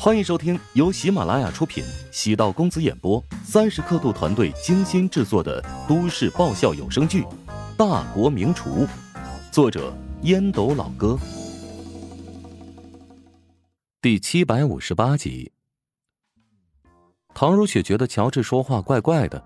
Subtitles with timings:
[0.00, 7.22] 欢迎收听由喜马拉雅出品、喜道公子演播、三十刻度团队精心制作的都市爆笑有声剧
[7.76, 8.86] 《大国名厨》，
[9.50, 9.92] 作者
[10.22, 11.18] 烟斗老哥，
[14.00, 15.50] 第七百五十八集。
[17.34, 19.42] 唐如雪觉得乔治说话怪怪的，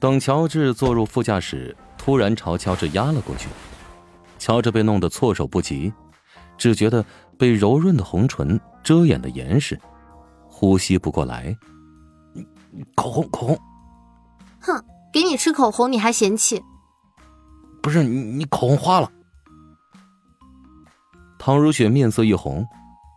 [0.00, 3.48] 等乔治坐入副驾驶，突然朝乔治压了过去，
[4.36, 5.92] 乔治被弄得措手不及，
[6.58, 7.04] 只觉得
[7.38, 8.60] 被柔润的红唇。
[8.84, 9.80] 遮掩的严实，
[10.46, 11.56] 呼吸不过来。
[12.94, 13.58] 口红，口红。
[14.60, 16.62] 哼，给你吃口红你还嫌弃？
[17.82, 19.10] 不是你，你口红花了。
[21.38, 22.66] 唐如雪面色一红，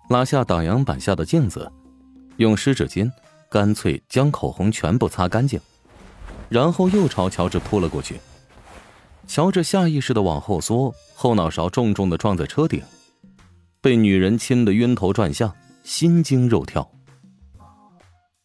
[0.09, 1.71] 拉下挡阳板下的镜子，
[2.37, 3.11] 用湿纸巾
[3.49, 5.59] 干脆将口红全部擦干净，
[6.49, 8.19] 然后又朝乔治扑了过去。
[9.27, 12.81] 乔治下意识的往后缩，后脑勺重重的撞在车顶。
[13.87, 15.49] 被女人亲的晕头转向，
[15.81, 16.85] 心惊肉跳。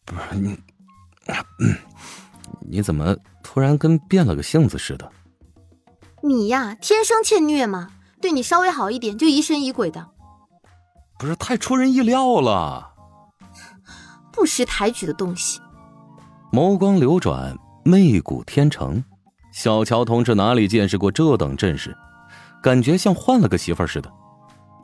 [0.05, 0.57] 不是你，
[2.61, 5.11] 你怎么突然跟变了个性子似的？
[6.21, 7.89] 你呀，天生欠虐嘛，
[8.21, 10.11] 对你稍微好一点就疑神疑鬼的。
[11.19, 12.93] 不是太出人意料了。
[14.31, 15.59] 不识抬举的东西。
[16.53, 19.03] 眸光流转，媚骨天成。
[19.51, 21.93] 小乔同志哪里见识过这等阵势，
[22.63, 24.09] 感觉像换了个媳妇似的。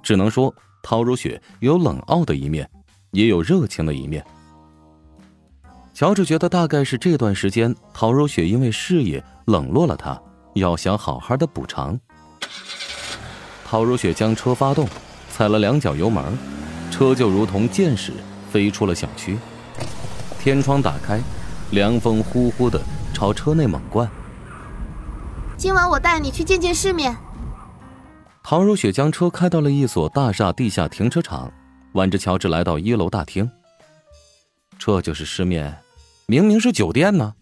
[0.01, 2.69] 只能说，陶如雪有冷傲的一面，
[3.11, 4.25] 也有热情的一面。
[5.93, 10.19] 乔治觉得，大概是这段时间，陶如雪因为事业冷落了他，
[10.53, 11.99] 要想好好的补偿。
[13.65, 14.87] 陶如雪将车发动，
[15.29, 16.23] 踩了两脚油门，
[16.89, 18.13] 车就如同箭矢
[18.49, 19.37] 飞出了小区。
[20.39, 21.19] 天窗打开，
[21.71, 22.81] 凉风呼呼的
[23.13, 24.09] 朝车内猛灌。
[25.57, 27.15] 今晚我带你去见见世面。
[28.49, 31.53] 陶如雪将车开到了一所大厦地下停车场，
[31.93, 33.47] 挽着乔治来到一楼大厅。
[34.79, 35.77] 这就是失面，
[36.25, 37.35] 明明是酒店呢。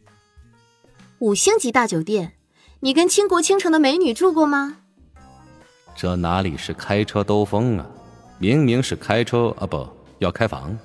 [1.20, 2.34] 五星级大酒店，
[2.82, 4.80] 你跟倾国倾城的美女住过吗？
[5.96, 7.90] 这哪里是开车兜风啊，
[8.38, 9.88] 明明是开车啊，不
[10.20, 10.78] 要开房。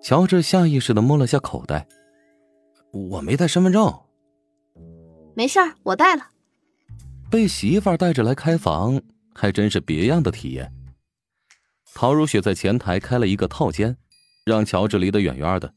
[0.00, 1.88] 乔治下意识的摸了下口袋，
[2.92, 3.92] 我没带身份证。
[5.34, 6.28] 没事儿，我带了。
[7.34, 9.02] 被媳妇带着来开房，
[9.34, 10.72] 还真是别样的体验。
[11.92, 13.96] 陶如雪在前台开了一个套间，
[14.44, 15.74] 让乔治离得远远的。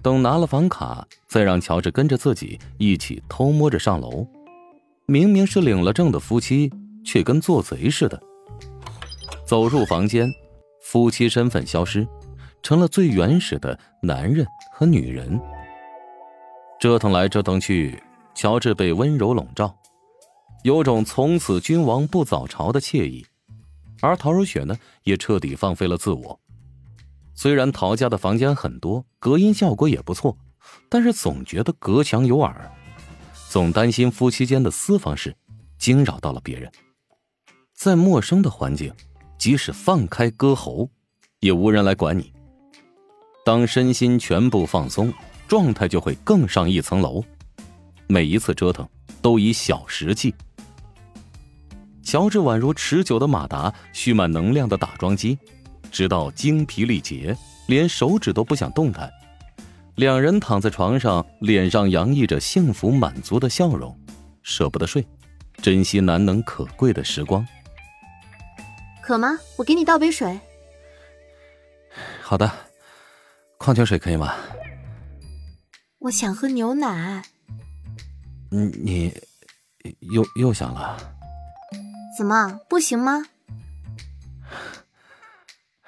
[0.00, 4.24] 等拿了房卡，再让乔治跟着自己一起偷摸着上楼。
[5.06, 6.70] 明明是领了证的夫妻，
[7.04, 8.22] 却跟做贼似的。
[9.44, 10.32] 走入房间，
[10.80, 12.06] 夫妻身份消失，
[12.62, 15.40] 成了最原始的男人和女人。
[16.78, 18.00] 折腾来折腾去，
[18.32, 19.76] 乔治被温柔笼罩。
[20.64, 23.26] 有种从此君王不早朝的惬意，
[24.00, 26.40] 而陶如雪呢，也彻底放飞了自我。
[27.34, 30.34] 虽然陶家的房间很多，隔音效果也不错，
[30.88, 32.72] 但是总觉得隔墙有耳，
[33.50, 35.36] 总担心夫妻间的私房事
[35.76, 36.72] 惊扰到了别人。
[37.74, 38.90] 在陌生的环境，
[39.36, 40.88] 即使放开歌喉，
[41.40, 42.32] 也无人来管你。
[43.44, 45.12] 当身心全部放松，
[45.46, 47.22] 状态就会更上一层楼。
[48.06, 48.88] 每一次折腾，
[49.20, 50.34] 都以小时计。
[52.14, 55.36] 乔治宛如持久的马达，蓄满能量的打桩机，
[55.90, 57.36] 直到精疲力竭，
[57.66, 59.12] 连手指都不想动弹。
[59.96, 63.98] 两人躺在床上，脸上洋溢着幸福满足的笑容，
[64.44, 65.04] 舍不得睡，
[65.56, 67.44] 珍惜难能可贵的时光。
[69.02, 69.36] 渴吗？
[69.56, 70.38] 我给你倒杯水。
[72.22, 72.48] 好的，
[73.58, 74.36] 矿泉水可以吗？
[75.98, 77.24] 我想喝牛奶。
[78.52, 79.12] 嗯，你
[80.12, 81.10] 又又想了。
[82.16, 83.24] 怎么不行吗？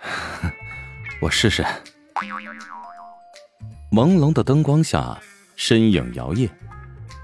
[1.21, 1.65] 我试试。
[3.93, 5.19] 朦胧的灯光下，
[5.55, 6.51] 身影摇曳，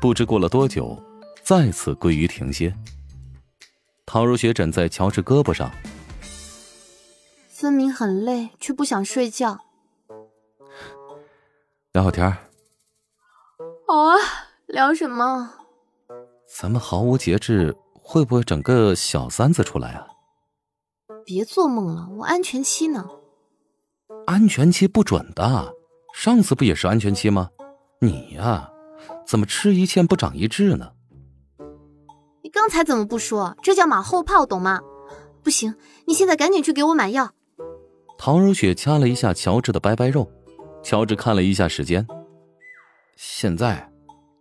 [0.00, 1.02] 不知过了多久，
[1.42, 2.74] 再次归于停歇。
[4.06, 5.70] 陶如雪枕在乔治胳膊上，
[7.48, 9.58] 分明很累，却不想睡觉。
[11.92, 12.30] 聊会天
[13.86, 14.16] 好啊，
[14.66, 15.52] 聊什么？
[16.46, 17.76] 咱们毫无节制。
[18.02, 20.06] 会不会整个小三子出来啊？
[21.24, 23.08] 别做梦了，我安全期呢。
[24.26, 25.72] 安全期不准的，
[26.14, 27.50] 上次不也是安全期吗？
[28.00, 28.70] 你呀，
[29.26, 30.92] 怎么吃一堑不长一智呢？
[32.42, 33.56] 你刚才怎么不说？
[33.62, 34.80] 这叫马后炮，懂吗？
[35.42, 35.74] 不行，
[36.06, 37.30] 你现在赶紧去给我买药。
[38.18, 40.30] 陶如雪掐了一下乔治的掰掰肉，
[40.82, 42.06] 乔治看了一下时间，
[43.16, 43.90] 现在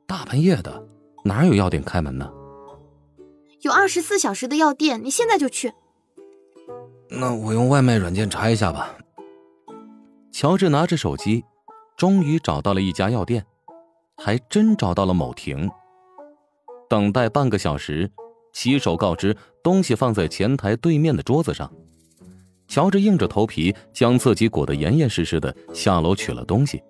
[0.07, 0.83] 大半夜的，
[1.23, 2.31] 哪有药店开门呢？
[3.61, 5.71] 有二十四小时的药店，你现在就去。
[7.09, 8.97] 那我用外卖软件查一下吧。
[10.31, 11.43] 乔治拿着手机，
[11.95, 13.45] 终于找到了一家药店，
[14.17, 15.69] 还真找到了某婷。
[16.89, 18.11] 等待半个小时，
[18.51, 21.71] 骑手告知东西放在前台对面的桌子上。
[22.67, 26.81] 乔治硬着头皮将自己裹得严严实实的下楼取了东西。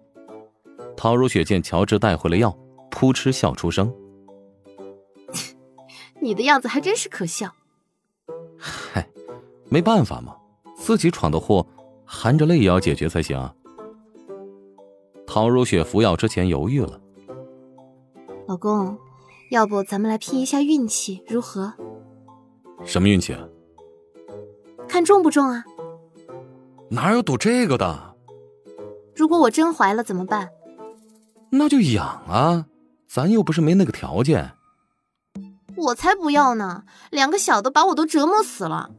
[0.96, 2.56] 陶如雪见乔治带回了药，
[2.92, 3.92] 扑哧笑出声
[6.32, 7.54] ：“你的样子还真是可笑。”
[8.58, 9.06] 嗨，
[9.68, 10.38] 没办法嘛，
[10.78, 11.68] 自己闯的祸，
[12.06, 13.54] 含着泪也要解决才行啊。
[15.28, 17.02] 陶如雪服药之前犹豫了
[18.48, 18.98] ：“老公，
[19.50, 21.74] 要不咱们来拼一下运气，如何
[22.86, 23.46] ？”“什么运气啊
[24.88, 25.66] ？”“看中不中啊
[26.92, 28.16] ？”“哪有赌这个的
[29.14, 30.50] ？”“如果我真怀了怎么办
[31.52, 32.68] ？”“那就养啊，
[33.06, 34.52] 咱又不是没那个条件。”
[35.82, 36.84] 我才不要呢！
[37.10, 38.92] 两个小的把我都折磨死了。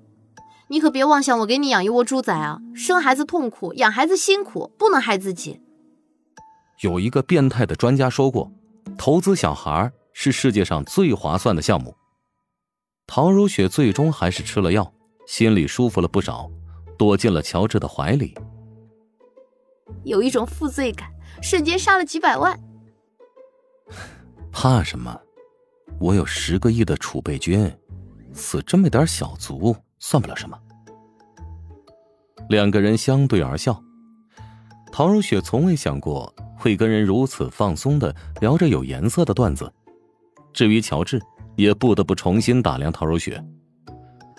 [0.69, 2.58] 你可别妄想我给你养一窝猪仔啊！
[2.75, 5.61] 生孩子痛苦，养孩子辛苦，不能害自己。
[6.81, 8.50] 有一个变态的专家说过，
[8.99, 11.94] 投资小孩是世界上最划算的项目。
[13.06, 14.93] 陶如雪最终还是吃了药，
[15.26, 16.50] 心里舒服了不少，
[16.99, 18.34] 躲进了乔治的怀里。
[20.05, 21.11] 有一种负罪感，
[21.43, 22.58] 瞬间杀了几百万。
[24.50, 25.20] 怕什么？
[26.02, 27.72] 我有十个亿的储备军，
[28.32, 30.58] 死这么点小卒算不了什么。
[32.49, 33.81] 两个人相对而笑，
[34.90, 39.72] 陶如雪从未想过会跟人如此放松的聊着有颜色的段子。
[40.52, 41.22] 至于乔治，
[41.54, 43.40] 也不得不重新打量陶如雪，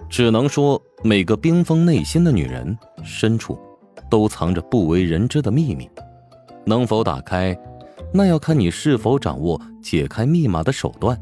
[0.09, 3.57] 只能说每个冰封内心的女人深处，
[4.09, 5.89] 都藏着不为人知的秘密，
[6.66, 7.57] 能否打开，
[8.13, 11.18] 那要看你是否掌握解开密码的手段。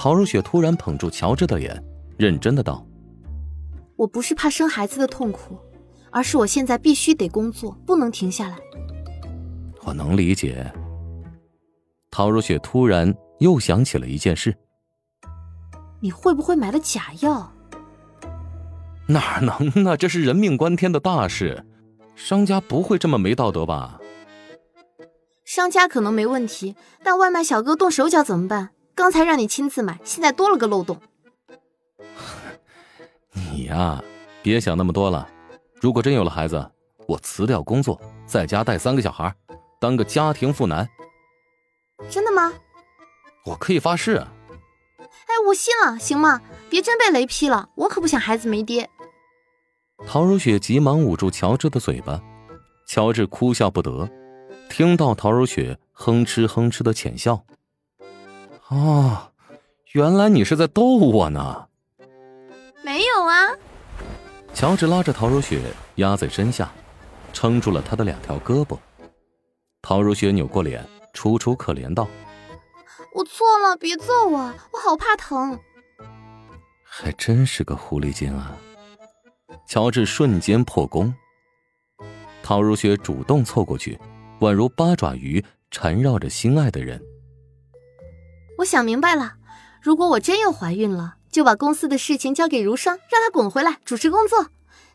[0.00, 1.84] 陶如雪突然捧住乔治的脸，
[2.16, 2.86] 认真的道
[3.98, 5.58] ：“我不是怕生孩子的痛苦，
[6.12, 8.56] 而是我现在必须得工作，不能停下来。”
[9.82, 10.72] 我能理解。
[12.12, 14.54] 陶如雪突然又想起了一件事
[15.98, 17.52] ：“你会不会买了假药？”
[19.08, 19.96] 哪能呢？
[19.96, 21.66] 这是人命关天的大事，
[22.14, 23.98] 商家不会这么没道德吧？
[25.44, 28.70] 商家可能没问题，但外卖小哥动手脚怎么办？
[28.98, 31.00] 刚才让你亲自买，现在多了个漏洞。
[33.30, 34.02] 你呀，
[34.42, 35.28] 别想那么多了。
[35.80, 36.68] 如果真有了孩子，
[37.06, 39.32] 我辞掉工作，在家带三个小孩，
[39.78, 40.88] 当个家庭妇男。
[42.10, 42.52] 真的吗？
[43.44, 44.16] 我可以发誓。
[44.16, 46.42] 哎，我信了，行吗？
[46.68, 48.90] 别真被雷劈了，我可不想孩子没爹。
[50.08, 52.20] 陶如雪急忙捂住乔治的嘴巴，
[52.88, 54.10] 乔治哭笑不得，
[54.68, 57.44] 听到陶如雪哼哧哼哧的浅笑。
[58.68, 59.32] 哦，
[59.92, 61.66] 原来你是在逗我呢。
[62.84, 63.48] 没有啊。
[64.52, 65.60] 乔治拉着陶如雪
[65.96, 66.70] 压在身下，
[67.32, 68.78] 撑住了她的两条胳膊。
[69.80, 72.06] 陶如雪扭过脸，楚楚可怜道
[73.14, 74.38] ：“我错了，别揍我，
[74.72, 75.58] 我好怕疼。”
[76.84, 78.56] 还真是个狐狸精啊！
[79.66, 81.14] 乔治瞬间破功。
[82.42, 83.98] 陶如雪主动凑过去，
[84.40, 87.00] 宛如八爪鱼缠绕着心爱的人。
[88.58, 89.34] 我想明白了，
[89.80, 94.48] 如果我真又怀孕了，就把公司的事情交给如霜，让她滚回来主持工作。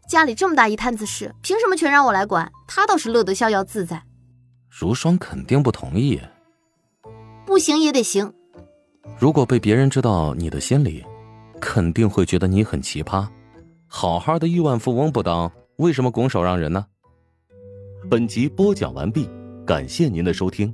[0.10, 2.52] 家里这么大一摊子事，凭什么全让我来管？
[2.68, 4.04] 她倒是乐得逍遥自在。
[4.70, 6.20] 如霜肯定不同意。
[7.46, 8.34] 不行也得行。
[9.18, 11.06] 如果被别人知道你的心理，
[11.62, 13.26] 肯定会觉得你很奇葩。
[13.88, 16.86] 好好的亿万富翁不当，为什么拱手让人呢？
[18.10, 19.30] 本集播讲完毕，
[19.66, 20.74] 感谢您的收听。